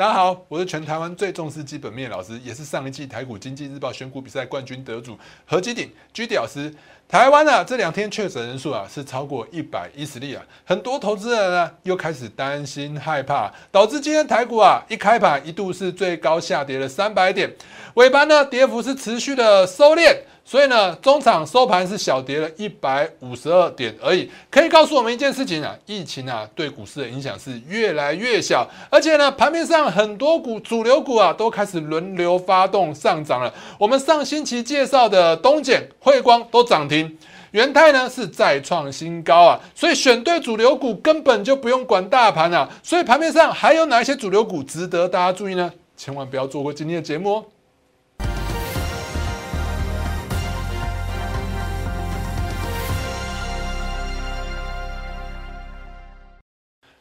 [0.00, 6.74] 大家好，我是全台湾最重视基本面老师，也是上一季台股经济日报选股比赛冠军得主何基鼎居屌师。
[7.06, 17.54] 台湾啊，这两天确诊人数啊是超过一百一十例啊，很多投资人呢又开始担心害怕，导致今天台股啊一开盘一度是最高下跌了三百点，
[17.92, 20.16] 尾盘呢跌幅是持续的收敛。
[20.50, 33.54] 所以呢，中场收盘是小跌了一百五十二点而已，可以告诉我们一件事情啊，疫情啊对股市的影响是越来越小，而且呢，盘面上很多股主流股啊都开始轮流发动上涨了。
[33.78, 37.16] 我们上星期介绍的东碱、汇光都涨停，
[37.52, 42.68] 元泰呢是再创新高啊，所以选对主流股根本就不用管大盘啊。
[42.82, 45.72] 所以盘面上还有哪一些主流股值得大家注意呢？
[45.96, 47.44] 千万不要错过今天的节目哦。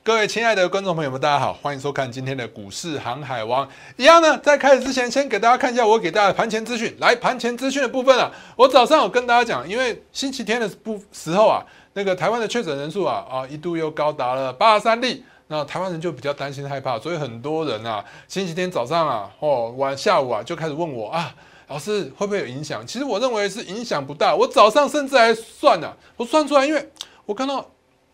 [0.02, 3.68] 各位亲爱的观众朋友们，大家好，欢迎收看今天的股市航海王。
[3.98, 6.96] 一样呢，在开始之前，先给大家看一下我给大家的盘前资讯。
[7.00, 11.62] 来，盘前资讯的部分啊，我早上有跟大家讲，因为星期天的部时候啊，
[11.94, 21.36] 那个台湾的确诊人数啊啊一度又高达了八十三例，那台湾人就比较担心害怕，所以很多人啊，星期天早上啊哦晚下午啊就开始问我啊，
[21.68, 22.88] 老师会不会有影响？
[22.88, 24.34] 其实我认为是影响不大。
[24.34, 26.90] 我早上甚至还算了，我算出来，因为
[27.26, 27.70] 我看到。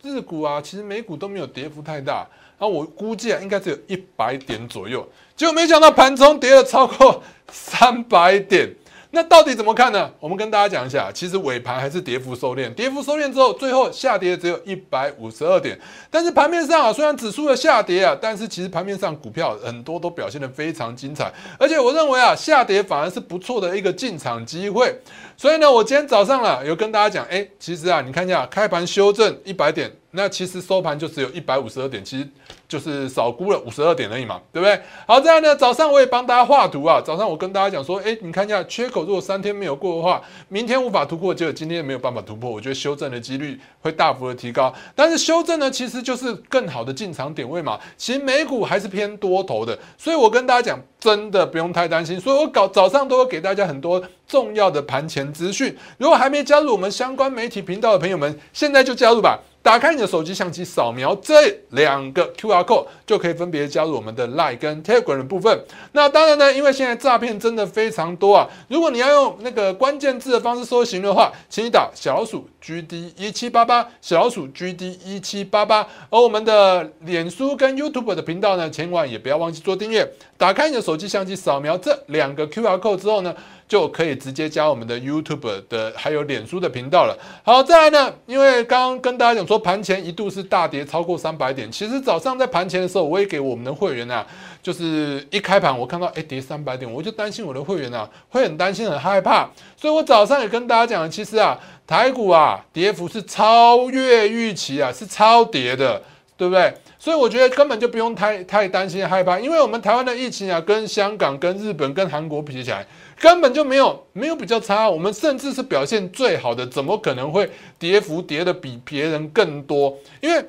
[0.06, 2.28] 日股啊，其实美股都没有跌幅太大，
[2.60, 8.70] 那我估计啊，应该只有一百点左右，结果没想到盘中跌了超过三百点。
[9.16, 10.12] 那到底怎么看呢？
[10.20, 15.80] 我们跟大家讲一下，其实尾盘还是跌幅收敛，跌幅收敛之后，最后下跌只有一百五十二点。
[16.12, 24.94] 但是盘面上啊，虽然指数的下跌啊，但是其实盘面上股票很多都表现得非常精彩，而且我认为啊，下跌反而是不错的一个进场机会。
[25.38, 29.90] 所以呢，我今天早上啊有跟大家讲，哎，其实啊，你看一下开盘修正一百点。
[30.12, 32.28] 那其实收盘就只有一百五十二点，其实
[32.68, 34.80] 就是少估了五十二点而已嘛，对不对？
[35.08, 37.02] 好，这样呢，早上我也帮大家画图啊。
[37.04, 44.74] 早上我跟大家讲说，哎，你看一下缺口，如果三天没有过的话，明天无法突破，结果今天没有办法突破，我觉得修正的几率会大幅的提高。
[44.96, 47.80] 但是修正呢，其实就是更好的进场点位嘛。
[47.98, 52.20] 其实美股还是偏多头的，所以我跟大家讲，真的不用太担心。
[52.20, 55.76] 所以我搞早上都会给大家很多重要的盘前资讯。
[55.98, 59.40] 如果还没加入我们相关媒体频道的朋友们，现在就加入吧。
[59.66, 61.34] 打开你的手机相机，扫描这
[61.72, 65.60] 两个 QR code，就可以分别加入我们的 Line 跟 Telegram 的部分。
[65.94, 68.48] 那当然呢，因为现在诈骗真的非常多啊。
[68.68, 75.88] 如果你要用那个关键字的方式搜寻的话，请你打小老鼠 GD 一七八八，小老鼠 GD 一七八八。
[76.12, 80.08] 而我们的脸书跟 YouTube 的频道呢，千万也不要忘记做订阅。
[80.38, 83.34] 打开你的手机相机，扫描这两个 QR code 之后呢。
[83.68, 87.18] 就可以直接加我们的 YouTube 的，还有脸书的频道了。
[87.44, 91.72] 好，再来呢，因为刚刚跟大家讲说，盘前一度是大跌超过三百点。
[91.72, 94.26] 其实早上在盘前的时候，我也给我们的会员啊，
[94.62, 106.00] 就是一开盘我看到哎跌三百点，我就担心我的会员啊会很担心很害怕，所以我早上也跟大家讲，其实啊台股啊跌幅是超越预期啊，是超跌的，
[106.38, 106.72] 对不对？
[107.00, 112.86] 所以我觉得根本就不用太太担心害怕，因为我们台湾的疫情啊，跟香港、跟日本、跟韩国比起来。
[113.20, 117.50] 根本就没有没有比较差，我们甚至是表现最好的，怎么可能会
[117.80, 119.98] 跌幅跌的比别人更多？
[120.22, 120.46] 因为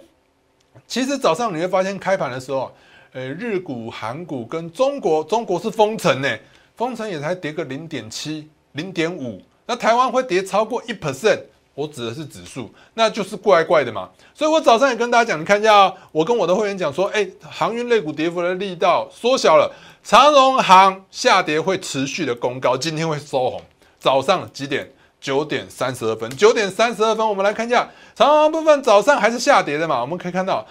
[0.86, 2.70] 其实早上你会发现开盘的时候，
[3.12, 6.36] 呃，日股、韩股跟中国，中国是封城呢，
[6.76, 11.40] 封城也才跌个零点七、零点五，那台湾会跌超过一 percent，
[11.74, 14.10] 我指的是指数，那就是怪怪的嘛。
[14.34, 19.72] 所以我早上也跟大家讲，你看一下，我跟我的会员讲说，哎，航运类股跌幅的力道缩小了。
[20.08, 23.60] 长荣行下跌会持续的攻高，今天会收红。
[23.98, 24.88] 早上几点？
[25.20, 26.30] 九点三十二分。
[26.36, 30.00] 九点三十二分，我们来看一下长荣部分，早上还是下跌的嘛？
[30.00, 30.64] 我们可以看到，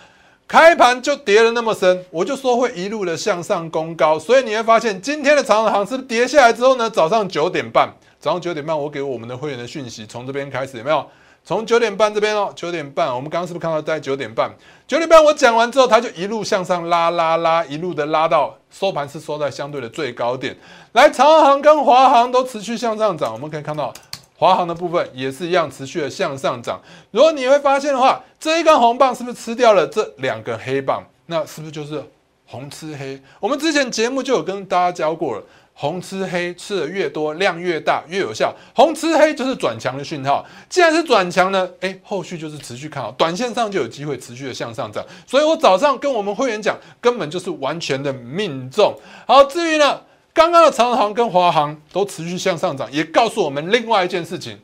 [0.48, 4.18] 开盘就跌了那么深，我就说会一路的向上攻高。
[4.18, 11.06] 所以你会发现，今天的长荣行是跌下来之后呢，早上九点半，早上九点半，我给我们的会员的讯息，从这边开始有没有？
[11.46, 14.52] 从九点半这边哦，九点半，我们刚刚是不是看到在九点半？
[14.88, 20.58] 九点半我讲完之后，它就一路向上拉拉拉，一路的拉到收盘是收在相对的最高点。
[20.94, 23.94] 来，长航跟华航都持续向上涨，我们可以看到
[24.36, 26.82] 华航的部分也是一样持续的向上涨。
[27.12, 31.04] 如果你会发现的话，这一根红棒是不是吃掉了这两个黑棒？
[31.28, 32.04] 那是不是就是
[32.48, 33.22] 红吃黑？
[33.40, 35.44] 我们之前节目就有跟大家教过了。
[35.78, 38.56] 红吃黑吃的越多，量越大，越有效。
[38.74, 40.46] 红吃黑就是转强的讯号。
[40.70, 45.06] 既然是转强呢，诶，后续就是持续看好，短线上就有机会持续的向上涨。
[45.28, 48.98] 所以我早上跟我们会员讲，根本就是完全的命中。
[49.28, 50.02] 好，至于呢，
[50.34, 54.58] 刚刚的长航跟华航都持续向上涨，也告诉我们另外一件事情：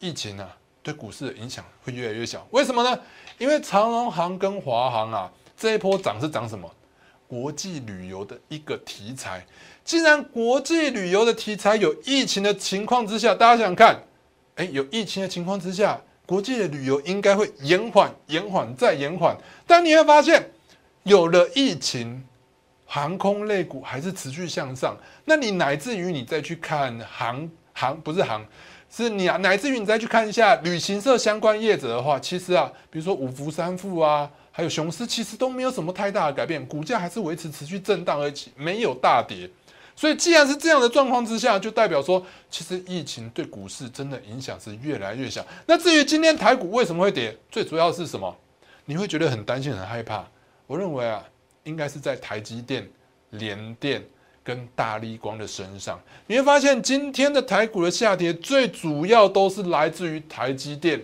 [0.00, 0.48] 疫情啊，
[0.82, 2.44] 对股市的影响会越来越小。
[2.50, 2.98] 为什么呢？
[3.38, 6.68] 因为长荣航跟华航啊，这一波涨是涨什么？
[7.28, 9.46] 国际旅游的一个题材。
[9.84, 14.02] 既然国际旅游的题材有疫情的情况之下，大家想看，
[14.54, 19.36] 哎，有疫情的情况之下，国际的旅游应该会延缓、延缓再延缓。
[19.66, 20.50] 但你会发现，
[21.02, 22.24] 有了疫情，
[22.86, 24.96] 航空类股还是持续向上。
[25.26, 28.42] 那你乃至于你再去看航航，不是航。
[28.90, 39.50] 是你啊，乃至于你再去看一下旅行社相关业者的话，其实啊，比如说五福三富啊，还有雄狮，其实都没有什么太大的改变，股价还是维持持续震荡而已，没有大跌。
[39.96, 45.44] 所以既然是这样的状况之下，就代表说，其实疫情对股市真的影响是越来越小。
[45.66, 48.36] 那至于今天台股为什么会跌，最主要是什么？
[48.84, 50.26] 你会觉得很担心、很害怕。
[50.66, 51.24] 我认为啊，
[51.64, 52.88] 应该是在台积电、
[53.30, 54.04] 联电。
[54.46, 61.02] 跟大力光的身上，你会发现今天的台股的下跌，最主要都是来自于台积电、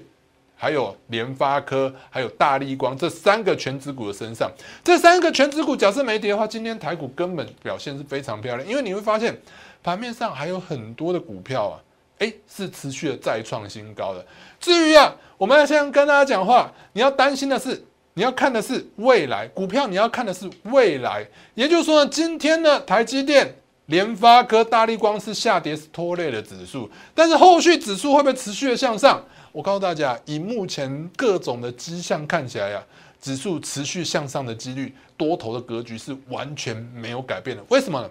[0.60, 4.50] 还有联发科、还有大力光这三个全指股的身上。
[4.84, 8.68] 这三个全指股假设没跌的话，今天台股根本表现是非常漂亮。
[8.68, 9.34] 因为你会发现
[9.82, 11.80] 盘面上还有很多的股票啊，
[12.18, 14.22] 诶，是持续的再创新高的。
[14.60, 17.82] 至于啊，我们要先跟大家讲话，你要担心的是。
[18.14, 21.24] 你要看的是未来股票，你要看的是未来，
[21.54, 23.54] 也就是说呢，今天呢，台积电、
[23.86, 29.24] 联发科、大力光是下跌，是拖累了指数，但是后续指数会不会持续的向上？
[29.52, 32.82] 我告诉大家，以目前各种的迹象看起来呀，
[33.20, 37.62] 指数持续向上的几率，多头的格局是完全没有改变的。
[37.68, 38.08] 为什么呢？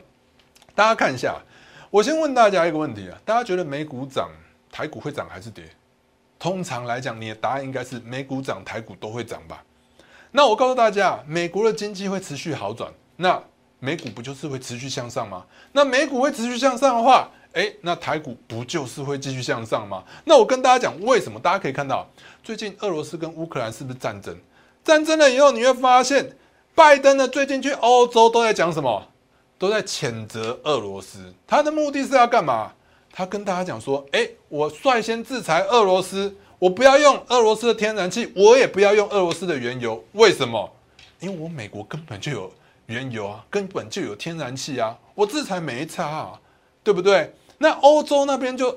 [0.76, 1.40] 大家看一下，
[1.90, 4.30] 我先问大家一个问题啊，大家觉得美股涨，
[4.72, 5.64] 台股会涨还是跌？
[6.38, 9.64] 通常来讲，你的答案应该是美股涨，台股都会涨吧？
[10.32, 13.42] 那我告诉大家，美国的经济会持续好转，那
[13.80, 15.46] 美股不就是会持续向上吗？
[15.72, 20.04] 那美股会持续向上的话，诶，那台股不就是会继续向上吗？
[20.26, 21.40] 那我跟大家讲为什么？
[21.40, 22.08] 大家可以看到，
[22.44, 24.38] 最近俄罗斯跟乌克兰是不是战争？
[24.84, 26.36] 战争了以后，你会发现，
[26.76, 29.08] 拜登呢最近去欧洲都在讲什么？
[29.58, 31.34] 都在谴责俄罗斯。
[31.46, 32.72] 他的目的是要干嘛？
[33.12, 36.36] 他跟大家讲说，诶，我率先制裁俄罗斯。
[36.60, 40.04] 我不要用俄罗斯的天然气，我也不要用俄罗斯的原油。
[40.12, 40.70] 为什么？
[41.22, 42.52] 因为我美国根本就有
[42.88, 46.40] 原油啊，根本就有天然气啊，我制裁没差啊，
[46.90, 47.32] 对不对？
[47.60, 48.76] 那欧洲那边就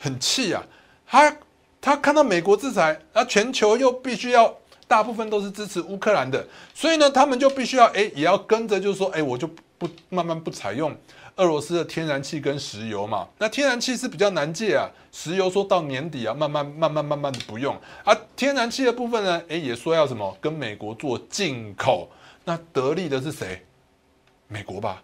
[0.00, 0.60] 很气啊，
[1.06, 1.36] 他
[1.80, 4.52] 他看到美国制裁，那全球又必须要
[4.88, 6.44] 大部分都是支持乌克兰的，
[6.74, 9.48] 所以呢，他们就必须要哎，也要跟着，就是说，哎，我就
[9.78, 10.92] 不慢慢不采用。
[11.36, 22.10] 俄罗斯的天然气跟石油嘛，那天然气是比较难借啊，石油说到年底啊，慢慢慢慢慢慢的不用啊，天然气的部分呢，诶，也说要什么跟美国做进口，
[22.44, 23.64] 那得利的是谁？
[24.48, 25.02] 美国吧，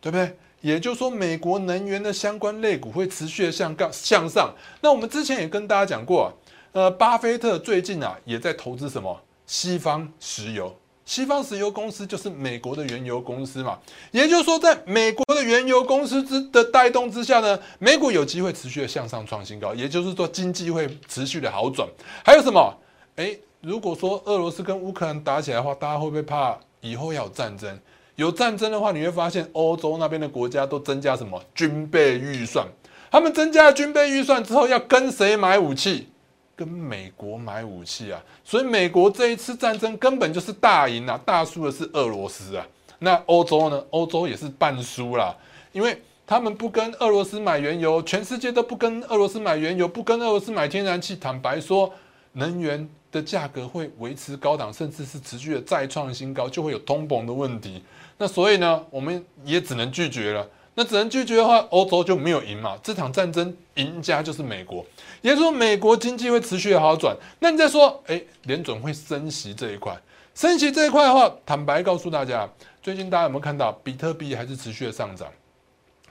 [0.00, 0.38] 对不对？
[0.60, 4.54] 也就是说，美国能源的相关类股会持续的向杠向上。
[4.80, 6.32] 那我们之前也跟大家讲过，
[6.72, 10.74] 呃，巴菲特最近啊也在投资什么西方石油。
[11.04, 13.78] 西方石油公司就是美国的原油公司嘛，
[14.10, 21.88] 也就是说，在美国的原油公司之的带动之下呢，美股有机会持续的向上创新高，也就是说，经济会持续的好转。
[22.24, 22.76] 还有什么？
[23.14, 27.78] 诶，如果说俄罗斯跟乌克兰打起来的话，大家会不会怕以后要有战争？
[28.16, 32.66] 有战争的话，你会发现欧洲那边的国家都增加什么军备预算？
[33.10, 36.08] 他们增加了军备预算之后，要跟谁买武器？
[36.56, 42.66] 跟美国买武器啊，所以美国这一次战争根本就是大赢啊，大输的是俄罗斯啊。
[42.98, 43.84] 那欧洲呢？
[43.90, 45.36] 欧洲也是半输啦，
[45.72, 51.14] 因为他们不跟俄罗斯买原油，全世界都不跟俄罗斯买原油，不跟俄罗斯买天然气。
[51.14, 51.92] 坦白说，
[52.32, 57.82] 能源的价格会维持高档，甚至是持续的再创新高，就会有通膨的问题。
[58.18, 60.48] 那所以呢，我们也只能拒绝了。
[60.78, 62.78] 那只能拒绝的话，欧洲就没有赢嘛。
[62.82, 64.84] 这场战争赢家就是美国，
[65.22, 67.16] 也就是说美国经济会持续的好转。
[67.40, 69.96] 那你再说，哎，联准会升息这一块，
[70.34, 72.46] 升息这一块的话，坦白告诉大家，
[72.82, 75.28] 最近大家有没有看到比特币还是持续的上涨？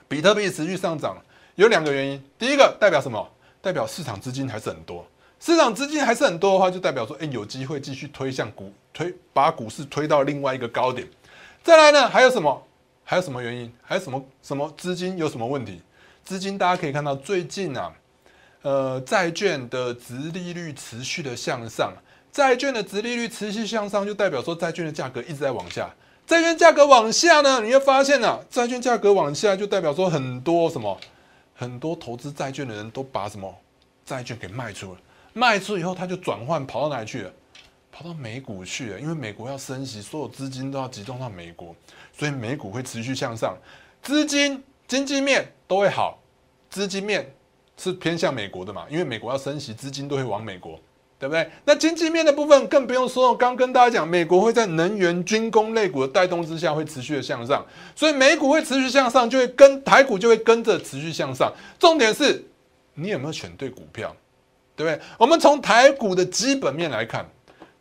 [0.08, 1.16] 比特币持续上涨
[1.54, 3.24] 有两个原因，第一个代表什么？
[3.62, 5.06] 代表市场资金还是很多。
[5.38, 11.06] 市场资金还是很多的话，就代表说，哎，有机会继续推向股推，把股市推到另外一个高点。
[11.66, 12.62] 再来呢，还有什么？
[13.02, 13.72] 还有什么原因？
[13.82, 15.82] 还有什么什么资金有什么问题？
[16.24, 17.92] 资金大家可以看到，最近啊，
[18.62, 21.92] 呃，债券的值利率持续的向上，
[22.30, 25.92] 债券的值利率持续向上，就代表说债券的价格一直在往下。
[26.24, 30.96] 债券价格往下呢，你会发现呢，债券价格往下就代表说很多什么，
[31.56, 33.52] 很多投资债券的人都把什么
[34.04, 35.00] 债券给卖出了，
[35.32, 37.32] 卖出以后他就转换跑到哪里去了？
[37.96, 41.74] 跑到美股去了，因为美国要升息，所有资金都要集中到美国。
[42.12, 43.56] 所以美股会持续向上，
[44.02, 46.18] 资金经济面都会好，
[46.68, 47.34] 资金面
[47.78, 48.84] 是偏向美国的嘛？
[48.90, 50.78] 因为美国要升息，资金都会往美国。
[51.18, 51.50] 对不对？
[51.64, 61.50] 那经济面的部分更不用说，刚跟大家讲，美国会在能源、军工类股的带动之下，会持续的向上，所以美股会持续向上，就会跟台股就会跟着持续向上。
[61.78, 62.44] 重点是，
[62.92, 64.14] 你有没有选对股票，
[64.76, 65.02] 对不对？
[65.16, 67.26] 我们从台股的基本面来看，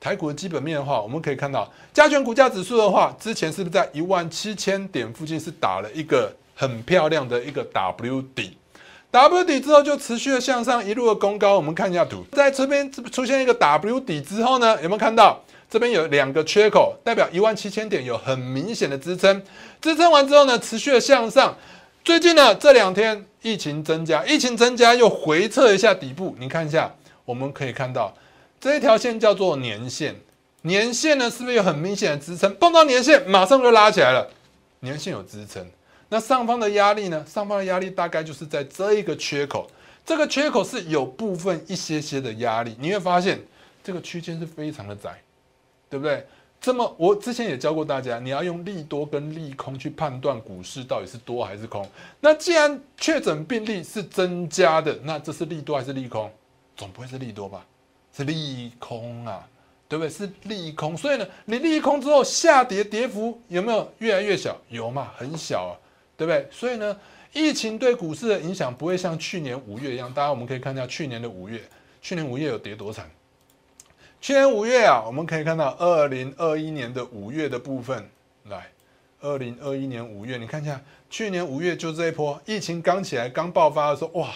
[0.06, 8.56] 台股的基本面的话，我们可以看到，加权股价指数的话，之前是不是在一万七千点附近是打了一个很漂亮的一个 W 底
[9.10, 11.56] ？W 底之后就持续的向上，一路的攻高。
[11.56, 19.42] 我们看一下图，在这边出现一个 W 底之后呢，有没有看到这边有两个缺口，代表一万七千点有很明显的支撑。
[19.82, 21.58] 支撑完之后呢，持续的向上。
[22.04, 26.36] 最近呢这两天疫情增加，疫情增加又回撤一下底部。
[26.40, 26.94] 你看一下，
[27.26, 28.14] 我们可以看到
[28.66, 30.16] 这一条线叫做年线，
[30.64, 32.52] 年线呢是不是有很明显的支撑？
[32.56, 34.28] 碰到年线马上就拉起来了，
[34.80, 35.64] 年线有支撑。
[36.10, 37.24] 那上方的压力呢？
[37.30, 39.70] 上方的压力大概就是在这一个缺口，
[40.04, 43.40] 这个缺口是有部分一些些的压力，你会发现
[43.84, 45.22] 这个区间是非常的窄，
[45.88, 46.26] 对不对？
[46.60, 51.88] 这么我之前也教过大家，你要用利多跟利空去判断股市到底是多还是空。
[52.20, 56.32] 那既然确诊病例是增加的，那这是利多还是利空？
[56.76, 57.64] 总不会是利多吧？
[58.16, 59.48] 是利空啊，
[59.90, 60.10] 对不对？
[60.10, 60.96] 是利空。
[60.96, 64.56] 所以呢，你利空之后下跌跌幅有没有越来越小？
[64.70, 65.12] 有嘛？
[65.18, 65.74] 很小啊。
[66.18, 66.48] 对不对？
[66.50, 66.98] 所以呢，
[67.34, 70.10] 疫情对股市的影响不会像去年五月一样。
[70.14, 71.62] 大家我们可以看一下去年的五月，
[72.02, 73.06] 去年五月有跌多惨？
[74.22, 78.10] 去年五月啊，我们可以看到二零二一年的五月的部分，
[78.46, 78.66] 来，
[79.20, 80.80] 二零二一年五月，你看一下，
[81.10, 84.34] 去年五月就这一波疫情刚起来、刚爆发的时候，哇，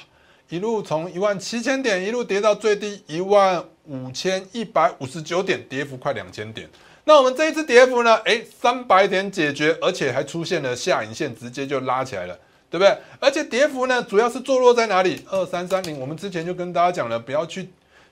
[0.50, 6.68] 一路从一万七千点一路跌到最低一万五千一百五十九点，跌幅快两千点。
[7.04, 8.16] 那我们这一次跌幅呢？
[8.26, 12.36] 哎，三百点解决，而且还出现了下影线，直接就拉起来了，
[12.68, 12.98] 对不对？
[13.20, 15.24] 而且跌幅呢，主要是坐落在哪里？
[15.30, 16.00] 二三三零。
[16.00, 17.70] 我们之前就跟大家讲了，不要去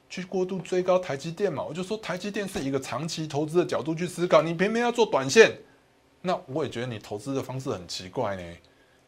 [0.08, 1.64] 去过度追高台积电嘛。
[1.64, 5.52] 我就说台积电是一个长期投资的角度去思考，你偏偏要做短线，
[6.22, 8.44] 那我也觉得你投资的方式很奇怪呢，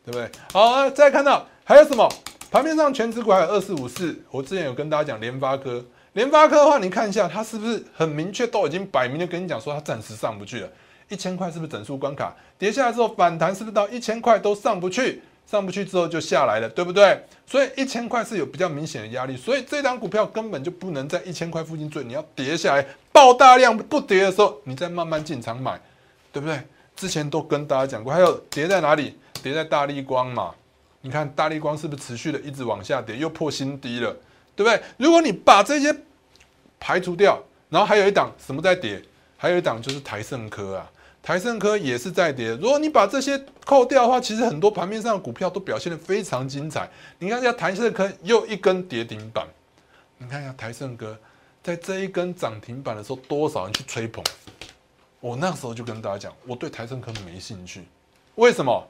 [0.04, 0.30] 对不对？
[0.52, 2.10] 好，再看到还有什么？
[2.52, 5.86] 盘面上全指股还有二四五四，我之前有跟大家讲联发科。
[6.14, 10.70] 联发科的话，你看一下，它是不是很明确，都已经摆明的跟你讲说，它暂时上不去了。
[11.10, 12.36] 一千块是不是整数关卡？
[12.58, 15.22] 跌下来之后反弹，是不是到一千块都上不去？
[15.46, 17.24] 上不去之后就下来了，对不对？
[17.46, 25.80] 所以一千块是有比较明显的压力，所以这张股票根本就不能在一千块附近追，你要跌下来爆大量不跌的时候，你再慢慢进场买，
[26.32, 26.60] 对不对？
[26.96, 29.18] 之前都跟大家讲过，还有跌在哪里？
[29.42, 30.52] 跌在大力光嘛？
[31.02, 34.16] 你看大力光是不是持续的一直往下跌，又破新低了？
[34.56, 34.82] 对不对？
[34.98, 35.96] 如果你把这些
[36.80, 39.02] 排除掉，然后还有一档什么在跌？
[39.38, 40.92] 还有一档就是台盛科啊，
[41.24, 42.50] 台盛科也是在跌。
[42.56, 46.90] 如果你把这些扣掉的话，其实很多盘面上的股票都表现的非常精彩。
[47.20, 49.48] 你看一下台盛科又一根跌停板，
[50.18, 51.18] 你看一下台盛科
[51.64, 54.22] 在这一根涨停板的时候，多少人去吹捧？
[55.22, 57.86] 我那时候就跟大家讲，我对台盛科没兴趣。
[58.36, 58.86] 为什么？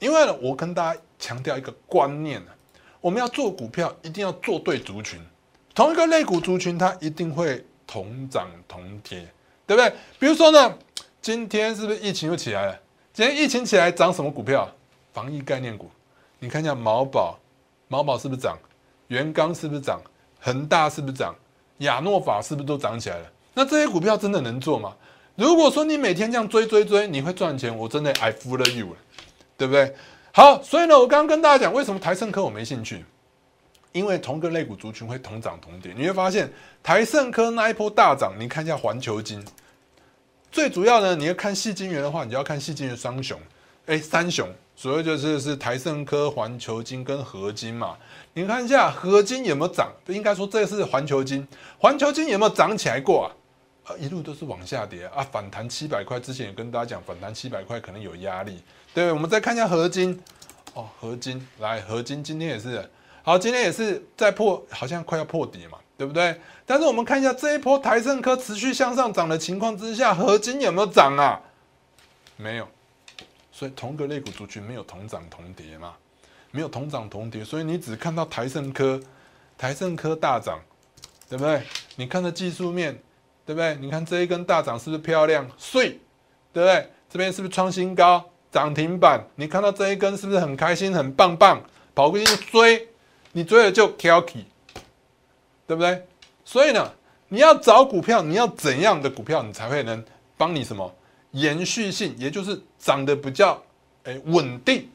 [0.00, 2.50] 因为呢，我跟大家强调一个观念呢。
[3.00, 5.20] 我们要做股票，一定要做对族群。
[5.74, 9.26] 同一个类股族群，它一定会同涨同跌，
[9.66, 9.92] 对不对？
[10.18, 10.78] 比如说呢，
[11.20, 12.80] 今天是不是疫情又起来了？
[13.12, 14.68] 今天疫情起来涨什么股票？
[15.12, 15.90] 防疫概念股。
[16.38, 17.38] 你看一下毛宝，
[17.88, 18.58] 毛宝是不是涨？
[19.08, 20.00] 元刚是不是涨？
[20.40, 21.34] 恒大是不是涨？
[21.78, 23.26] 亚诺法是不是都涨起来了？
[23.54, 24.96] 那这些股票真的能做吗？
[25.34, 27.76] 如果说你每天这样追追追，你会赚钱？
[27.76, 28.96] 我真的 I fool you 了，
[29.56, 29.94] 对不对？
[30.36, 33.02] 好，所以呢，我刚刚跟大家讲，为什么台盛科我没兴趣？
[33.92, 36.52] 因为同个类股族群会同涨同跌，你会发现
[36.82, 39.42] 台盛科那一波大涨，你看一下环球金，
[40.52, 43.40] 最主要呢，你要看细金元的话，你就要看细金元双雄，
[43.86, 47.96] 哎，三雄，主要就是是台盛科、环球金跟合金嘛。
[48.34, 49.90] 你看一下合金有没有涨？
[50.08, 53.32] 应该说这是环球金，环球金有没有涨起来过
[53.82, 53.96] 啊？
[53.98, 58.60] 一路都是往下跌啊，反弹七百块，之前也跟大家讲，反弹七百块可能有压力。
[58.96, 60.18] 对，我们再看一下合金，
[60.72, 62.82] 哦，合金来，合金今天也是
[63.22, 66.40] 好，今天也是在破，好像快要破底嘛，对不对？
[66.64, 71.38] 但是我们看一下这一波台盛科持续向上涨的情况之下，合金有没有涨啊？
[72.38, 72.66] 没有，
[73.52, 75.92] 所以同个类股族群没有同涨同跌嘛，
[76.50, 78.98] 没有同涨同跌，所以你只看到台盛科，
[79.58, 80.58] 台盛科大涨，
[81.28, 81.60] 对不对？
[81.96, 82.98] 你看的技术面，
[83.44, 83.74] 对不对？
[83.74, 85.46] 你看这一根大涨是不是漂亮？
[85.58, 86.00] 碎，
[86.50, 86.90] 对不对？
[87.10, 88.24] 这边是不是创新高？
[88.56, 91.62] 涨停板，你看到这一根是不是很开心、很棒棒？
[91.94, 92.88] 跑过去追，
[93.32, 94.46] 你追了就 k k y
[95.66, 96.02] 对不对？
[96.42, 96.90] 所以呢，
[97.28, 100.02] 你要找股票，你要怎样的股票，你才会能
[100.38, 100.90] 帮你什么
[101.32, 103.62] 延续性，也就是涨得比较
[104.04, 104.88] 哎稳定。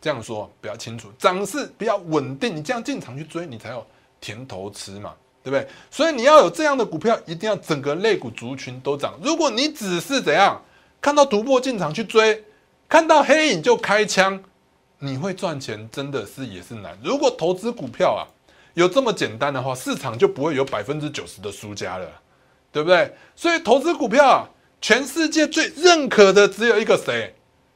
[0.00, 3.84] 这样说比较清楚，涨势比较稳定，你这样进场去追，你才有
[4.20, 5.12] 甜头吃嘛，
[5.42, 5.66] 对不对？
[5.90, 9.18] 所以你要有这样的股票，一定要整个类股族群都涨。
[9.20, 10.62] 如果你只是怎样
[11.00, 12.44] 看到突破进场去追，
[12.90, 14.42] 看到黑影就开枪，
[14.98, 16.98] 你会赚钱真的是也是难。
[17.04, 18.26] 如果投资股票啊
[18.74, 22.08] 有这么简单的话，市场就不会有百分之九十的输家了，
[22.72, 23.14] 对不对？
[23.36, 24.48] 所以投资股票啊，
[24.80, 27.32] 全世界最认可的只有一个谁？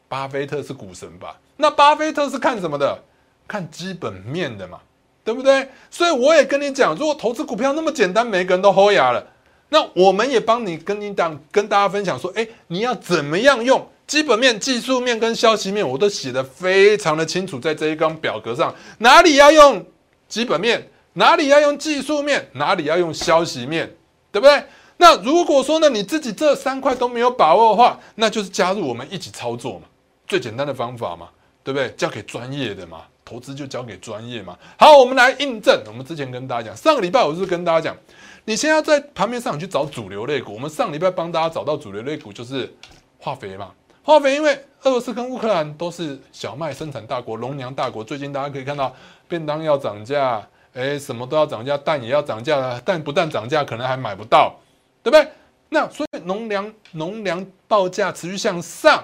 [0.08, 1.38] 巴菲特是股神吧？
[1.58, 3.00] 那巴菲特是看什么的？
[3.46, 4.80] 看基本面的嘛，
[5.22, 5.68] 对不对？
[5.92, 9.24] 所以我也跟你讲，如果投资股票那么简单，每个人都豁牙了，
[9.68, 19.84] 那我们也帮你跟你讲，跟大家分享说，哎，你要怎么样用基本面、技术面跟消息面，我都写的非常的清楚，在这一张表格上，哪里要用
[20.28, 23.94] 基本面，哪里要用技术面，哪里要用消息面，
[24.30, 24.62] 对不对？
[24.96, 29.86] 那如果说呢，你自己这三块都没有把握的话，那就是加入我们一起操作嘛，
[30.26, 31.28] 最简单的方法嘛。
[31.64, 31.88] 对不对？
[31.96, 34.54] 交给专业的嘛，投资就交给专业嘛。
[34.78, 35.82] 好，我们来印证。
[35.86, 37.96] 我们之前跟大家讲，上个礼拜我是跟大家讲，
[38.44, 40.52] 你现在在盘面上去找主流类股。
[40.52, 42.70] 我们上礼拜帮大家找到主流类股就是
[43.16, 43.70] 化肥嘛。
[44.04, 48.94] 化肥因为俄罗斯跟乌克兰都是小麦生产大国、农粮大国，最近大家可以看到
[49.26, 54.54] 便当要涨价，哎，什么都要涨价，蛋也要涨价了，但不但涨价，可能还买不到，
[55.02, 55.26] 对不对？
[55.70, 59.02] 那所以农粮农粮报价持续向上。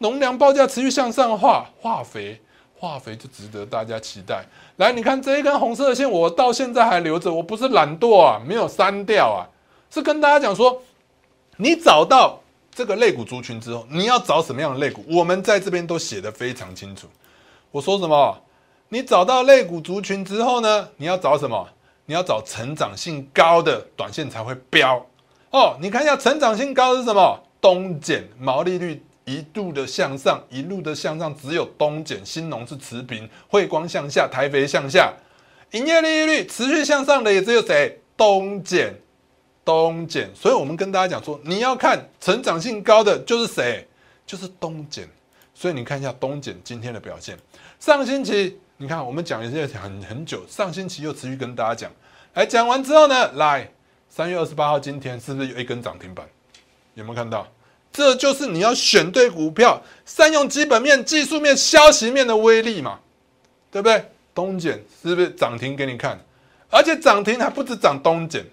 [0.00, 2.38] 农粮报价持续向上的话，化肥
[2.78, 4.44] 化肥就值得大家期待。
[4.76, 9.48] 来，你看这一根红色的线，我到现在还留着，我不是懒惰啊，没有删掉啊，
[9.90, 10.82] 是跟大家讲说，
[11.56, 12.40] 你找到
[12.78, 15.04] 这个肋骨族群之后，你要找什么样的肋骨？
[15.08, 17.08] 我们在这边都写的非常清楚。
[17.72, 18.40] 我说什么？
[18.88, 20.88] 你找到肋骨族群之后呢？
[20.96, 21.68] 你要找什么？
[22.06, 25.04] 你要找成长性高的短线才会飙
[25.50, 25.76] 哦。
[25.80, 27.40] 你看一下成长性高是什么？
[27.60, 29.02] 东碱毛利率。
[29.24, 35.12] 一度的向上，一路的向上，只有东碱、新农是持平，汇光向下，台肥向下，
[35.72, 38.00] 营业利率持续向上的也只有谁？
[38.16, 38.94] 东碱，
[39.68, 40.30] 东碱。
[40.34, 43.86] 所以我们跟大家讲说，你要看成长性高的就是谁？
[44.26, 45.06] 就是东碱。
[45.52, 47.36] 所以你看一下东碱今天的表现。
[47.78, 51.90] 上星期你看我们讲一些很很久，上星期又持续跟大家讲，
[52.32, 53.70] 来讲完之后呢，来
[54.08, 56.26] 三月二十八号今天是不是有一根涨停板？
[56.94, 57.46] 有没有看到？
[57.92, 63.00] 这就是你要选对股票，善用基本面、技术面、消息面的威力嘛，
[63.70, 64.10] 对不对？
[64.34, 66.18] 东碱是不是涨停给你看？
[66.70, 68.44] 而且涨停还不止涨东碱，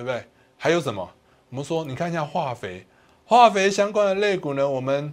[0.00, 0.26] 对不对？
[0.56, 1.08] 还有什么？
[1.50, 2.86] 我们说，你看一下化肥，
[3.26, 4.66] 化肥相关的类股呢？
[4.66, 5.12] 我们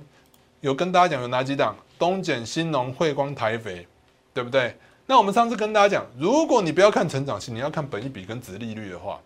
[0.62, 1.76] 有跟大家讲有哪几档？
[2.00, 3.86] 东碱、新农、汇光、台肥，
[4.34, 4.78] 对不对？
[5.06, 9.20] 那我们上次跟大家讲，如果你不要看成长性，你要看本益比跟值利率的话，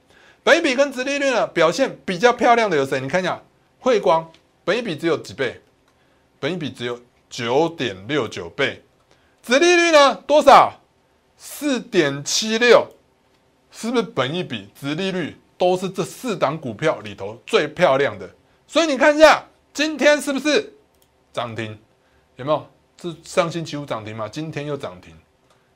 [0.44, 3.00] 本益比跟值利率呢表现比较漂亮的有谁？
[3.00, 3.40] 你看一下。
[3.80, 4.32] 汇光，
[4.64, 5.60] 本一比只有几倍？
[6.40, 8.84] 本一比只有九点六九倍，
[9.42, 10.16] 殖利率呢？
[10.28, 10.74] 多少？
[11.36, 12.88] 四点七六，
[13.72, 18.28] 是不是本一比、殖利率都是这四档股票里头最漂亮的？
[18.66, 20.74] 所以你看一下，今天是不是
[21.32, 21.78] 涨停？
[22.38, 22.68] 有没有？
[23.00, 24.28] 是上星期五涨停嘛？
[24.28, 25.16] 今天又涨停，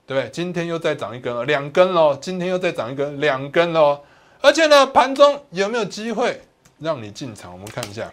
[0.08, 0.28] 对不对？
[0.32, 2.18] 今天又再涨一根，两根喽。
[2.20, 4.02] 今天又再涨一根，两根喽。
[4.42, 6.42] 而且呢，盘中有没有机会？
[6.80, 8.12] 让你进场，我们看一下，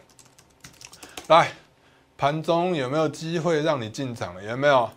[1.29, 1.53] 来
[2.19, 4.35] 盘中有没有机会让你进场？
[4.45, 4.91] 有没有？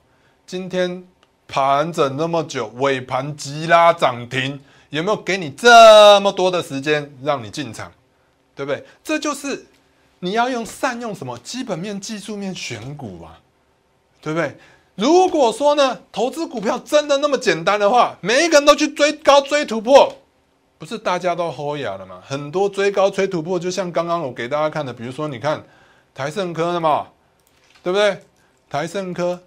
[0.45, 1.07] 今天
[1.47, 4.59] 盘整那么久，尾盘急拉涨停，
[4.97, 7.91] 有没有给你这么多的时间让你进场？
[8.55, 8.85] 对不对？
[9.03, 9.65] 这就是
[10.19, 13.39] 你要用善用什么基本面、技术面选股啊，
[14.21, 14.55] 对不对？
[14.95, 20.15] 如果说呢，投资股票真的那么简单的话，每一个人都去追高、追突破。
[20.77, 22.21] 不是大家都豁牙了吗？
[22.25, 25.63] 很多追高、追突破，就像刚刚我给大家看的，比如说你看
[26.13, 27.07] 台盛科的嘛，
[27.83, 28.21] 对不对？
[28.69, 29.41] 台盛科，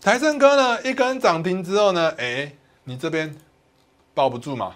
[0.00, 2.52] 台盛科呢，一根涨停之后呢，哎，
[2.84, 3.36] 你这边
[4.18, 4.74] 抱不住嘛？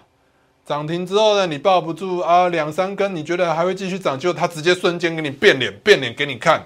[0.65, 4.17] 涨停之后呢，你抱不住啊，两三根，你觉得还会继续涨？
[4.17, 6.65] 就它直接瞬间给你变脸，变脸给你看，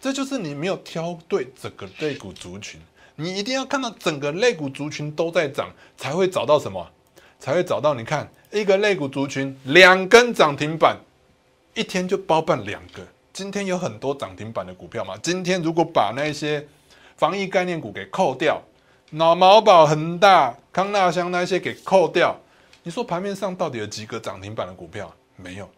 [0.00, 2.80] 这就是你没有挑对整个肋骨族群，
[3.16, 6.88] 你一定要看到整个肋骨族群都在涨，才会找到什么？
[7.40, 10.96] 才会找到你看一个肋骨族群两根涨停板，
[11.74, 13.04] 一天就包办两个。
[13.32, 15.16] 今天有很多涨停板的股票嘛？
[15.20, 16.64] 今天如果把那些
[17.16, 18.62] 防疫概念股给扣掉，
[19.10, 22.34] 脑毛宝、恒大、康纳香那些给扣掉，
[22.82, 25.12] 你说盘面上到底有几个涨停板的股票？
[25.36, 25.68] 没有，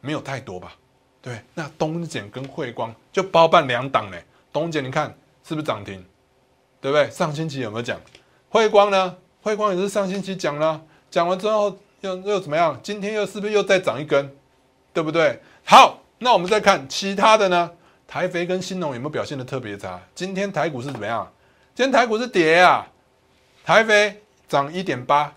[0.00, 0.74] 没有太多吧？
[1.20, 4.18] 对，那东碱跟汇光就包办两档呢。
[4.52, 6.04] 东碱你看是不是涨停？
[6.80, 7.08] 对不对？
[7.10, 8.00] 上星期有没有讲？
[8.48, 9.16] 汇光呢？
[9.40, 10.82] 汇光也是上星期讲了。
[11.10, 12.78] 讲完之后又又怎么样？
[12.82, 14.34] 今天又是不是又再涨一根，
[14.92, 15.40] 对不对？
[15.64, 17.70] 好，那我们再看其他的呢？
[18.08, 20.00] 台肥跟新农有没有表现的特别差？
[20.14, 21.32] 今天台股是怎么样？
[21.74, 22.86] 今天台股是跌啊，
[23.64, 24.20] 台肥
[24.52, 25.32] 涨一点八，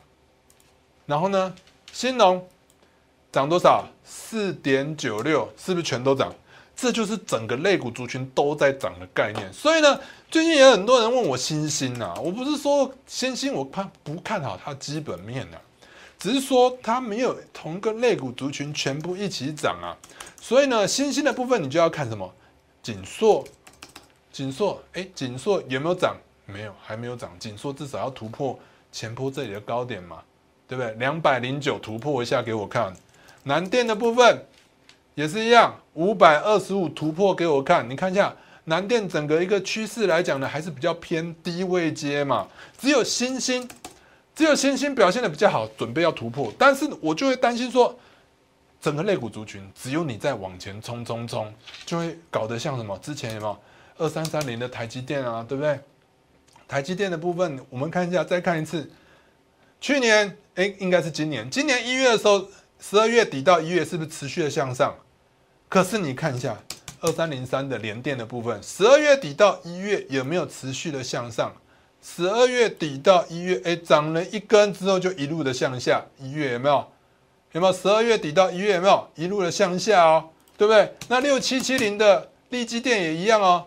[1.06, 1.56] 然后呢，
[1.94, 2.46] 新农
[3.32, 3.86] 涨多少？
[4.04, 6.36] 四点九六，是不是全都涨？
[6.76, 9.54] 这就是整个肋骨族群都在涨的概念。
[9.54, 9.98] 所以呢，
[10.30, 15.62] 最近也有很多人问我新星啊，我不是说新星我看不看好它基本面啊，
[16.20, 19.96] 只是说它没有同个肋骨族群全部一起涨啊。
[20.42, 22.30] 所以呢，新星的部分你就要看什么？
[22.84, 23.46] 锦硕，
[24.34, 26.18] 锦硕，哎，锦硕有没有涨？
[26.46, 27.32] 没有，还没有涨。
[27.40, 28.60] 锦硕至少要突破
[28.96, 30.22] 前坡这里的高点嘛，
[30.70, 30.94] 对不对？
[30.94, 32.94] 两百零九突破一下给我看。
[33.44, 34.46] 南电的部分
[35.16, 37.90] 也是一样，五百二十五突破给我看。
[37.90, 42.48] 你看一下南电整个一个趋势来讲呢，还是比较偏低位接嘛。
[42.78, 43.68] 只有新兴，
[44.34, 46.50] 只有新兴表现的比较好，准备要突破。
[46.58, 47.94] 但是我就会担心说，
[48.80, 51.54] 整个肋骨族群只有你在往前冲冲冲，
[51.86, 52.98] 就会搞得像什么？
[53.00, 53.58] 之前有没有
[53.98, 55.46] 二三三零的台积电啊？
[55.46, 55.78] 对不对？
[56.68, 58.90] 台积电的部分，我们看一下，再看一次。
[59.80, 62.48] 去年，哎，应该是今年，今年一月的时候。
[62.78, 64.94] 十二月底到一月是不是持续的向上？
[65.70, 66.56] 可是你看一下
[67.00, 71.56] 二三零三的连电的部分，十二月底到一月有没有持续的向上？
[72.04, 76.06] 十二月底到一月，哎，涨了一根之后就一路的向下。
[76.20, 76.86] 一月有没有？
[77.54, 77.74] 有没有？
[77.74, 80.30] 十二月底到一月有没有一路的向下哦？
[80.58, 80.94] 对不对？
[81.08, 83.66] 那六七七零的利基电也一样哦。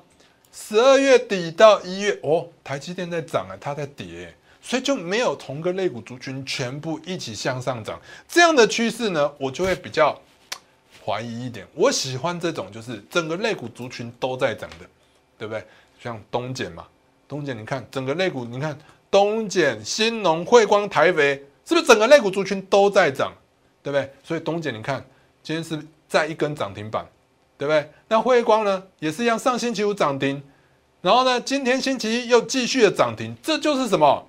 [0.60, 4.34] 十二月底到一月，哦，台积电在涨啊，它在跌。
[4.60, 10.20] 所以就没有同个类股族群全部一起向上涨这样的趋势呢，我就会比较
[11.02, 11.66] 怀疑一点。
[11.74, 14.86] 我喜欢这种就是整个类股族群都在涨的，
[15.38, 15.64] 对不对？
[16.02, 16.86] 像东碱嘛，
[17.26, 18.76] 东碱你看整个类股，你看
[19.10, 23.32] 东碱、新农、汇光、台肥，是不是整个类股族群都在涨，
[23.82, 24.12] 对不对？
[24.22, 25.02] 所以东碱你看
[25.42, 27.06] 今天是在一根涨停板，
[27.56, 27.88] 对不对？
[28.06, 30.42] 那汇光呢也是一样，上星期五涨停，
[31.00, 34.26] 然后呢今天星期一又继续的涨停，这就是什么？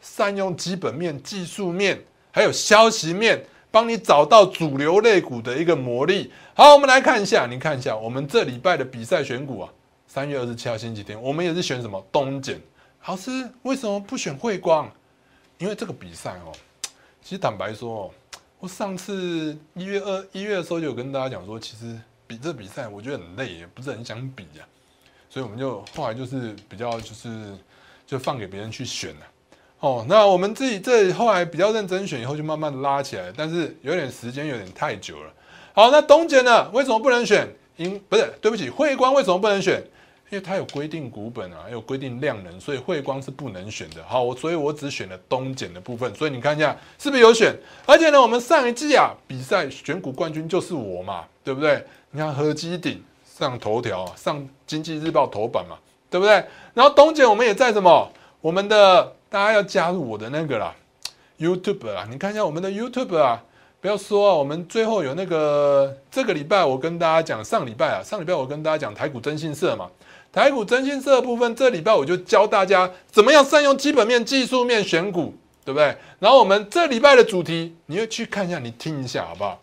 [0.00, 6.32] 善用基本面、技术面，还有消息面，帮你找到主流类股的一个魔力。
[6.54, 9.72] 好，我们来看一下，你看一下我们这礼拜的比赛选股啊。
[10.08, 12.60] 三月二十七号星期天，我们也是选什么东碱。
[13.06, 13.30] 老师
[13.62, 14.90] 为什么不选汇光？
[15.58, 16.52] 因为这个比赛哦，
[17.22, 18.10] 其实坦白说哦，
[18.58, 24.66] 我上次一月二一月的时候就有跟大家讲说，其实比这比赛我觉得很累，也不是很想比呀。
[25.32, 27.56] 所以我们就后来就是比较就是
[28.06, 29.20] 就放给别人去选了。
[29.80, 35.32] 哦，那我们自己这后来比较认真选以后，就慢慢的拉起来，但是有点时间有点太久了。
[35.72, 36.68] 好，那东碱呢？
[36.72, 37.48] 为什么不能选？
[37.78, 39.82] 因不是，对不起，汇光为什么不能选？
[40.28, 44.04] 因为它有规定股本啊，有规定量能，所以汇光是不能选的。
[44.06, 46.14] 好，我所以我只选了东碱的部分。
[46.14, 47.56] 所以你看一下是不是有选？
[47.86, 51.82] 而且呢，我们上一季啊比赛选股冠军就是我嘛，对不对？
[52.10, 53.02] 你看合基鼎
[53.42, 55.76] 上头条，上经济日报头版嘛，
[56.08, 56.44] 对不对？
[56.74, 58.08] 然后东姐我们也在什么？
[58.40, 59.14] 我们的。
[59.32, 60.74] 大家要加入我的那个啦
[61.38, 63.42] ，YouTube 啊，你看一下我们的 YouTube 啊，
[63.80, 69.88] 不要说啊，我们最后有那个这个礼拜我跟大家讲，上礼拜啊，上礼拜我跟大家讲台股征信社嘛，
[70.30, 75.96] 台股征信社部分，这礼拜我就教大家怎么样善用基本面、技术面选股，对不对？
[76.18, 79.58] 然后我们这礼拜的主题，你要去看一下，你听一下好不好？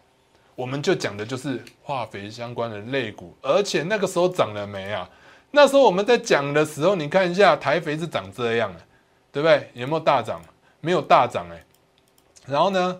[0.59, 5.09] 我们就讲的就是化肥相关的类股，而且那个时候涨了没啊？
[5.51, 8.79] 那时候我们在讲的时候，你看一下台肥是长这样的。
[9.31, 9.69] 对不对？
[9.75, 10.41] 有没有大涨？
[10.81, 11.63] 没有大涨哎。
[12.47, 12.99] 然后呢，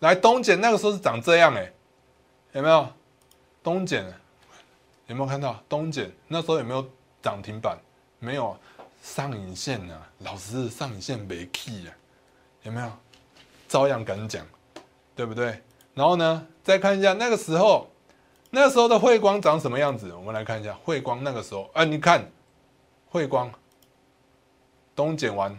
[0.00, 1.72] 来东碱那个时候是长这样哎，
[2.54, 2.88] 有没有？
[3.62, 4.04] 东碱
[5.06, 5.62] 有没有看到？
[5.68, 6.84] 东碱那时候有没有
[7.22, 7.78] 涨停板？
[8.18, 8.58] 没有，
[9.00, 9.96] 上影线呢？
[10.18, 11.94] 老师上影线没 key 啊？
[12.64, 12.90] 有没有？
[13.68, 14.44] 照样敢讲，
[15.14, 15.62] 对不对？
[16.00, 17.86] 然后呢，再看一下那个时候，
[18.48, 20.10] 那时候的汇光长什么样子？
[20.14, 22.26] 我们来看一下汇光那个时候，哎，你看
[23.10, 23.52] 汇光。
[24.96, 25.54] 东剪完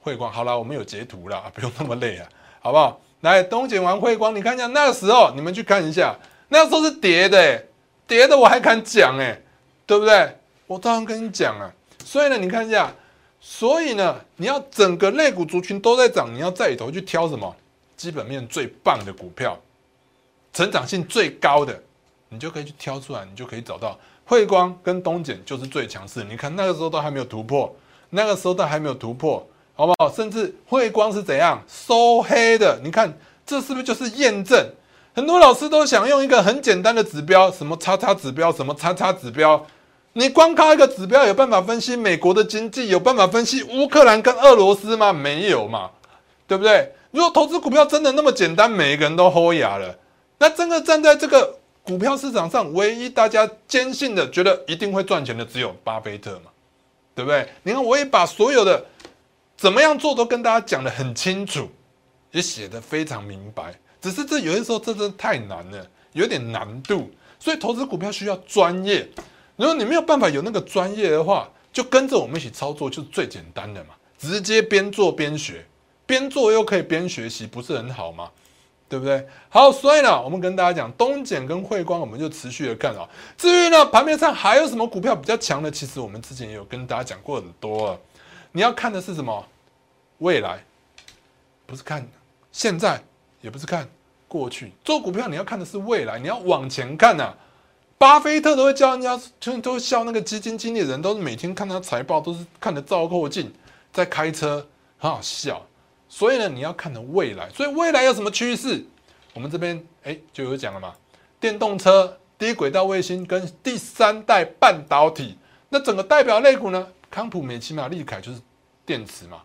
[0.00, 2.28] 汇光，好了，我们有截图了， 不用那么累啊，
[2.60, 3.00] 好不好？
[3.22, 6.14] 来，东剪完汇光，你看一下那个时候，你们去看一下，
[6.50, 7.66] 那时候是叠的，
[8.06, 9.36] 叠的我还敢讲哎，
[9.84, 10.36] 对不对？
[10.68, 11.68] 我当然跟你讲啊。
[12.04, 12.92] 所以呢，你看一下，
[13.40, 17.52] 所以呢，你要整个类股族群都在涨，你要在里头去挑什么
[17.96, 19.56] 基本面最棒的股票，
[20.54, 21.78] 成长性最高的，
[22.30, 26.24] 你就可以去挑出来，你就可以找到汇光跟东剪就是最强势。
[26.24, 27.74] 你看那个时候都还没有突破。
[28.10, 30.08] 那个时候都还没有突破，好不好？
[30.08, 32.78] 甚至汇光是怎样收黑的？
[32.84, 33.12] 你看
[33.44, 34.64] 这是不是就是验证？
[35.16, 39.66] 很多老师都想用一个很简单的指标，什么叉叉指标，什么叉叉指标。
[40.12, 45.12] 你光靠一个指标有办法分析美国的经济，有办法分析乌克兰跟俄罗斯吗？
[45.12, 45.90] 没有嘛，
[46.46, 46.92] 对不对？
[47.10, 49.96] 如果投资股票真的那么简单，每一个人都豁牙了，
[50.44, 56.50] 那真的站在这个股票市场上，唯一大家坚信的，觉得一定会赚钱的，只有巴菲特嘛。
[57.14, 57.48] 对不对？
[57.62, 58.84] 你看，我也把所有的
[59.56, 61.66] 怎么样做都跟大家讲的很清楚，
[62.30, 63.74] 也写得非常明白。
[64.02, 67.10] 只是这有些时候这真的太难了，有点难度。
[67.38, 69.08] 所以投资股票需要专业。
[69.56, 73.94] 如果你没有办法有那个专业的话，就跟着我们一起操作，就是最简单的嘛。
[74.18, 75.64] 直接边做边学，
[76.04, 78.30] 边做又可以边学习，不是很好吗？
[78.88, 79.26] 对不对？
[79.48, 83.08] 好，所以呢，我们跟大家讲，东碱跟汇光，我们就持续的看啊。
[83.36, 85.70] 至于呢，盘面上还有什么股票比较强的？
[85.70, 87.98] 其实我们之前也有跟大家讲过很多。
[88.52, 89.44] 你要看的是什么？
[90.18, 90.64] 未来，
[91.66, 92.06] 不是看
[92.52, 93.02] 现在，
[93.40, 93.88] 也不是看
[94.28, 94.72] 过去。
[94.84, 97.34] 做股票你要看的是未来，你要往前看呐。
[97.98, 103.52] 巴菲特都会教人家，就都笑那个基金经理人，都是每天看他财报，都是看的照后镜，
[103.92, 104.66] 在开车，
[104.98, 105.64] 很好笑。
[106.16, 108.84] 所以呢，你要看的未来，所以未来有什么趋势？
[109.32, 110.94] 我们这边哎就有讲了嘛，
[111.40, 115.36] 电动车、低轨道卫星跟第三代半导体。
[115.70, 118.40] 那整个代表类股呢，康普、美奇玛、利凯就是
[118.86, 119.38] 电池嘛，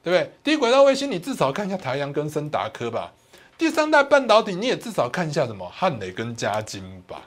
[0.00, 0.30] 对不对？
[0.44, 3.12] 低轨道卫星你至少看一下台阳跟森达科吧。
[3.58, 7.22] 第三代半导体你也至少看一下什么汉磊跟嘉金吧，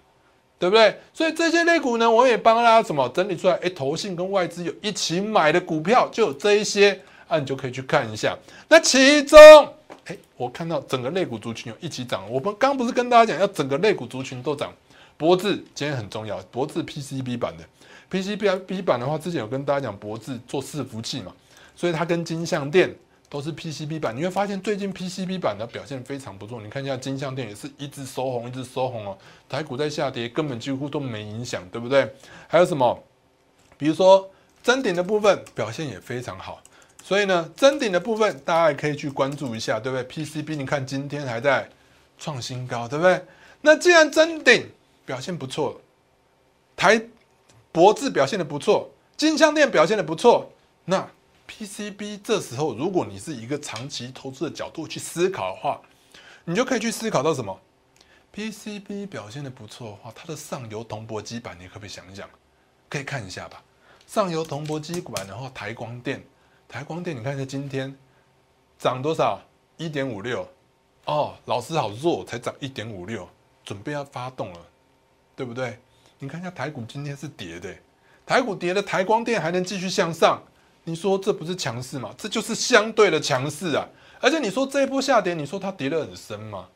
[0.58, 0.98] 对不对？
[1.14, 7.02] 所以这些类股呢，我也帮大家什么整理出来，哎，投信跟外资有一起买的股票就有这一些。
[7.28, 8.38] 啊，你就可以去看一下。
[8.68, 9.40] 那其中，
[10.06, 12.30] 哎，我看到整个肋骨族群有一起涨。
[12.32, 14.74] 我们刚不是跟大家讲，要整个肋骨族群都涨。
[15.18, 17.64] 博智今天很重要，博智 PCB 版的
[18.12, 21.34] PCB 版的话，之前有跟大家讲，博智做伺服器嘛，
[21.76, 22.94] 所以它跟金相电
[23.30, 24.16] 都是 PCB 版。
[24.16, 26.62] 你会发现最近 PCB 版的表现非常不错。
[26.62, 29.18] 你看一下金相电也是一直收红，一直收红哦。
[29.48, 32.14] 台股在下跌，根本几乎都没影响，对不对？
[32.48, 33.02] 还有什么？
[33.78, 34.30] 比如说
[34.62, 36.62] 真顶的部分表现也非常好。
[37.08, 41.70] 所以呢，真顶的部分大家也可以去关注一下，对不对？PCB 你看今天还在
[42.18, 43.24] 创新高，对不对？
[43.62, 44.72] 那既然真顶
[45.06, 45.80] 表现不错，
[46.76, 47.00] 台
[47.72, 50.52] 博智表现的不错，金相店表现的不错，
[50.86, 51.08] 那
[51.48, 55.80] PCB 这时候如果你是一个长期投资的角度去思考的话，
[56.44, 57.60] 你就可以去思考到什么
[58.34, 62.28] ？PCB 表现的不错的话，它的上游铜箔基板你可不可以想一想？
[62.90, 63.62] 可以看一下吧。
[64.08, 66.26] 上游铜箔基板的话，台光电。
[66.76, 67.96] 台光电，你看一下今天
[68.78, 69.40] 涨多少？
[69.78, 70.46] 一点五六
[71.06, 73.26] 哦，老师好弱，才涨一点五六，
[73.64, 74.60] 准备要发动了，
[75.38, 75.80] 对不对？
[76.20, 77.74] 你看一下台股今天是跌的，
[78.26, 80.44] 台股跌了，台光电还能继续向上，
[80.84, 82.14] 你说这不是强势吗？
[82.18, 83.88] 这就是相对的强势啊！
[84.20, 86.68] 而且你说这一波下跌，你说它跌得很深吗？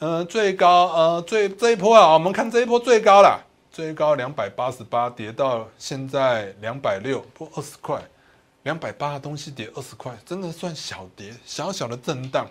[0.00, 7.98] 嗯，最高呃最这一波啊，我们看这一波最高了，最高两百八十八，跌到现在两百六，不二十块。
[8.64, 12.46] 两百八的东西跌二十块，真的算小跌，小小的震荡，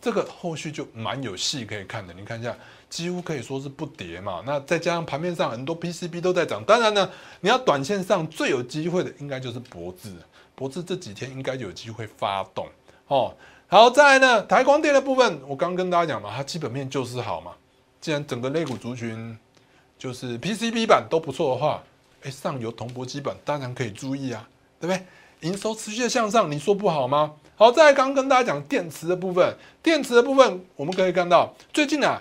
[0.00, 2.12] 这个后续就蛮有戏可以看的。
[2.12, 2.56] 你看一下，
[2.90, 4.42] 几乎可以说是不跌嘛。
[4.44, 7.08] 那再加上盘面上很多 PCB 都在涨，当然呢，
[7.40, 10.12] 你要短线上最有机会的应该就是博智，
[10.54, 12.68] 博智这几天应该有机会发动
[13.06, 13.34] 哦。
[13.68, 17.52] 好，再来呢，台光电的部分，我刚跟大家讲嘛，它基本面就是好嘛。
[18.00, 19.38] 既然整个类股族群
[19.96, 21.82] 就是 PCB 板都不错的话，
[22.24, 24.46] 哎，上游铜箔基板当然可以注意啊，
[24.80, 25.06] 对不对？
[25.42, 27.32] 营收持续的向上，你说不好吗？
[27.56, 32.20] 好，在刚跟大家讲电池的部分，电池的部分我们可以看到，最近啊，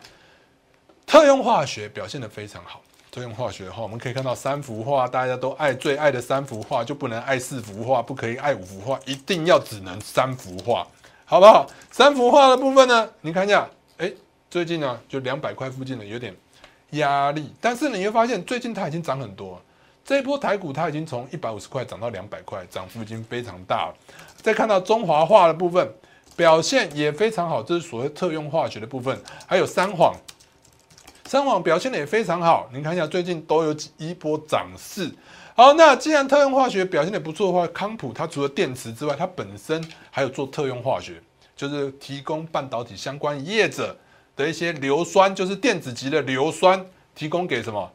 [1.06, 2.82] 特用化学表现的非常好。
[3.12, 10.88] 特用化学的话，我们可以看到三幅画，大家都爱最爱的三幅画，就不能爱四幅画，不可以爱五幅画，一定要只能三幅画，
[11.26, 11.68] 好不好？
[11.92, 14.12] 三幅画的部分呢，你看一下，哎，
[14.50, 16.36] 最近呢就两百块附近的有点
[16.92, 19.62] 压力，但是你会发现最近它已经涨很多。
[20.04, 23.96] 这一波台股它已经从一百五十块涨到两百块，涨幅已经非常大了。
[24.42, 25.88] 再看到中华化的部分
[26.36, 29.18] 表现也非常好，这是所谓特用化学的部分。
[29.46, 30.14] 还有三晃，
[31.26, 32.70] 三晃表现的也非常好。
[32.74, 35.10] 您看一下，最近都有一波涨势。
[35.56, 41.22] 好，那既然特用化学表现的不错的话，康普它除了电池之外，它本身还有做特用化学，
[41.56, 43.96] 就是提供半导体相关业者
[44.36, 46.84] 的一些硫酸，就是电子级的硫酸，
[47.14, 47.92] 提供给什么？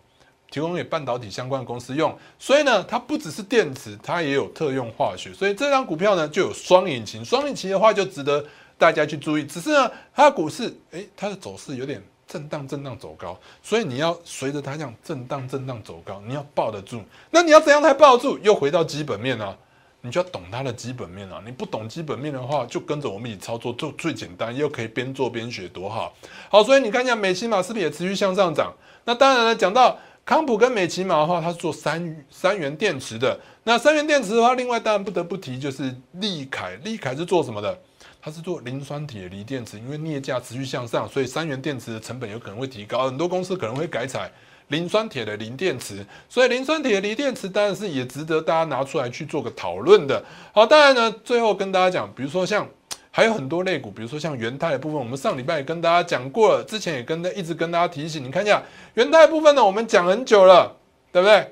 [0.51, 7.25] 提供给半导体相关的公司用，所以呢，它不只是电池，它也有特用化学，所以这张股票呢就有双引擎。
[7.25, 8.45] 双引擎的话就值得
[8.79, 9.45] 大家去注意。
[9.45, 17.03] 只是呢，它的股市，诶，它的走势有点震荡，震荡走高，所以你要随着它这样震荡，震荡走高，你要抱得住。
[17.31, 18.39] 那你要怎样才抱得住？
[18.39, 19.55] 又回到基本面啊，
[20.01, 21.43] 你就要懂它的基本面啊。
[21.45, 26.15] 你不懂基本面的话，就跟着我们一起操作，就最简单，又可以边做边学，多好。
[26.49, 28.73] 好，所以你看一下美西马是不是也持续向上涨？
[29.05, 29.99] 那当然了，讲到。
[30.27, 33.39] 康普跟美奇玛的话，它是做三三元电池的。
[33.63, 36.75] 那三元电池的话，另外当然不得不提就是利凯。
[36.83, 37.79] 利凯是做什么的？
[38.21, 39.79] 它是做磷酸铁锂电池。
[39.79, 44.29] 因为镍价持续向上，所以三元电池的成本有可能会提高，很多公司可能会改采
[44.67, 46.05] 磷酸铁的磷电池。
[46.29, 50.21] 所以磷酸铁锂电池当然是也值得大家拿出来去做个讨论的。
[50.53, 52.69] 好，当然呢，最后跟大家讲，比如说像
[53.17, 60.77] 还有很多类股，比如说像元泰的部分，我们上礼拜也跟大家讲过了，之前也跟一直跟大家提醒，你看一下元泰部分呢，我们讲很久了，
[61.11, 61.51] 对不对？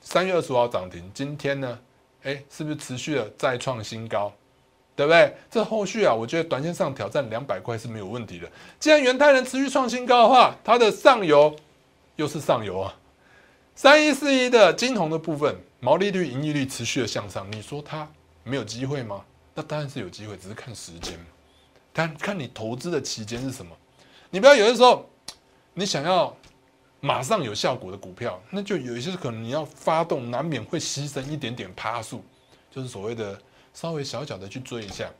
[0.00, 1.78] 三月二十五号涨停，今天呢，
[2.24, 4.32] 哎，是不是持续的再创新高？
[4.96, 5.32] 对不对？
[5.48, 8.50] 这后续啊，我觉得短线上挑战两百块是没有问题的。
[8.80, 11.54] 既然元泰能持续创新高的话，它的上游
[12.16, 12.92] 又是上游啊，
[13.76, 18.08] 三一四一的金红的部分，毛利率、盈利率持续的向上，你说它
[18.42, 19.22] 没有机会吗？
[19.60, 21.18] 那当然是有机会，只是看时间，
[21.92, 23.76] 看看你投资的期间是什么。
[24.30, 25.06] 你不要有的时候，
[25.74, 26.34] 你想要
[27.00, 32.24] 马上有效果的股票，那就有一些可能你要发动，难免会牺牲一点点趴数，
[32.70, 33.38] 就是所谓的
[33.74, 35.10] 稍微小小的去追一下。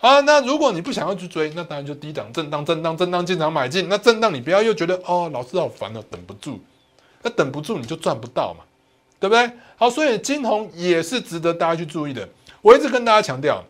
[0.00, 3.88] 啊，那如果你不想要去追，那当然就低档震荡、震荡、震荡进场买进。
[3.88, 6.60] 那震荡你不要又觉得哦，老师好烦哦，等不住。
[7.22, 8.62] 那等不住你就赚不到嘛，
[9.18, 9.50] 对不对？
[9.78, 12.28] 好，所以金红也是值得大家去注意的。
[12.62, 13.64] 我一直跟大家强调，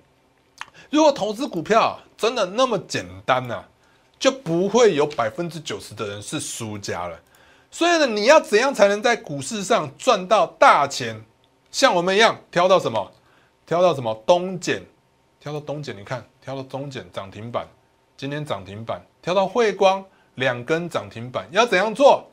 [0.91, 3.65] 如果投资股票真的那么简单呢，
[4.19, 7.19] 就不会有百分之九十的人是输家了。
[7.71, 11.23] 所以呢，你要怎样才能在股市上赚到大钱？
[11.71, 13.13] 像我们一样挑到什么？
[13.65, 14.13] 挑到什么？
[14.27, 14.83] 东碱，
[15.39, 17.65] 挑到东碱，你看，挑到东碱涨停板，
[18.17, 22.29] 今天涨停板，挑到汇光两根涨停板，要怎样做？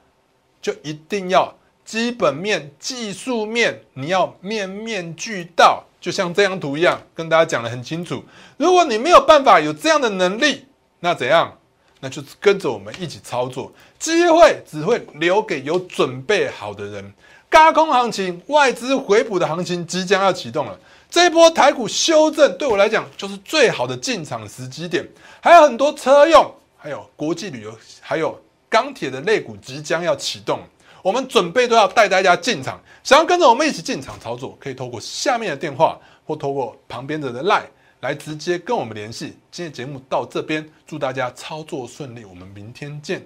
[0.59, 1.53] 就一定要
[1.85, 5.83] 基本面、技术面，你要面面俱到。
[6.07, 8.23] 就像这张图一样，跟大家讲的很清楚。
[8.55, 10.65] 如果你没有办法有这样的能力，
[11.01, 11.53] 那怎样？
[11.99, 13.69] 那就跟着我们一起操作。
[13.99, 17.13] 机会只会留给有准备好的人。
[17.49, 20.79] 高空行情、外资回补的行情即将要启动了。
[21.09, 25.05] 这一波台股修正，对我来讲就是最好的进场时机点。
[25.41, 30.61] 还有很多车用，还有国际旅游，还有钢铁的肋骨即将要启动。
[31.01, 37.63] 我们准备都要带大家进场，想要跟着我们一起进场操作，可以透过下面的电话或透过旁边的的 line
[38.01, 39.37] 来直接跟我们联系。
[39.51, 43.25] 今天节目到这边，祝大家操作顺利，我们明天见。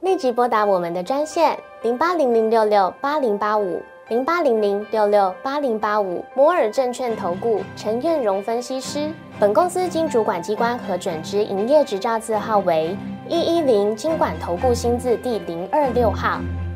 [0.00, 9.10] 立即拨打我们的专线零八零零六六八零八五零八零零六六八零八五摩尔证券投顾陈彦荣分析师。
[9.40, 12.96] 本公司经主管机关核准之营业执照字号为
[13.28, 16.40] 一一零金管投顾新字第零二六号。